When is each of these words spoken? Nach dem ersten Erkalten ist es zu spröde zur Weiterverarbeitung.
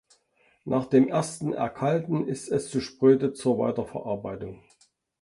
Nach 0.65 0.85
dem 0.87 1.09
ersten 1.09 1.53
Erkalten 1.53 2.27
ist 2.27 2.49
es 2.49 2.71
zu 2.71 2.81
spröde 2.81 3.33
zur 3.33 3.59
Weiterverarbeitung. 3.59 4.63